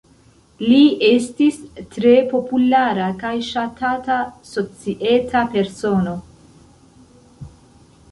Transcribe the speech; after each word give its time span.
Li 0.67 0.77
estis 1.07 1.57
tre 1.95 2.13
populara 2.31 3.09
kaj 3.23 3.33
ŝatata 3.49 4.15
societa 4.53 5.43
persono. 5.57 6.15